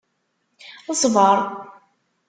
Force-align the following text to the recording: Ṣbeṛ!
Ṣbeṛ! 1.01 1.37